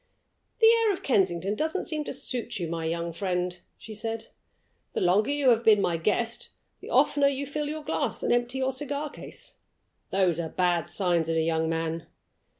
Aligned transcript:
"The 0.57 0.65
air 0.65 0.91
of 0.91 1.03
Kensington 1.03 1.53
doesn't 1.53 1.85
seem 1.85 2.03
to 2.05 2.11
suit 2.13 2.57
you, 2.57 2.67
my 2.67 2.85
young 2.85 3.13
friend," 3.13 3.59
she 3.77 3.93
said. 3.93 4.29
"The 4.93 4.99
longer 5.01 5.29
you 5.29 5.49
have 5.49 5.63
been 5.63 5.79
my 5.79 5.97
guest, 5.97 6.49
the 6.79 6.89
oftener 6.89 7.27
you 7.27 7.45
fill 7.45 7.69
your 7.69 7.83
glass 7.83 8.23
and 8.23 8.33
empty 8.33 8.57
your 8.57 8.71
cigar 8.71 9.11
case. 9.11 9.59
Those 10.09 10.39
are 10.39 10.49
bad 10.49 10.89
signs 10.89 11.29
in 11.29 11.37
a 11.37 11.41
young 11.41 11.69
man. 11.69 12.07